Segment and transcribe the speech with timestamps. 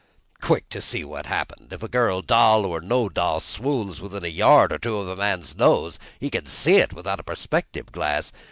[0.41, 1.71] "Quick to see what happened!
[1.71, 5.15] If a girl, doll or no doll, swoons within a yard or two of a
[5.15, 8.31] man's nose, he can see it without a perspective glass.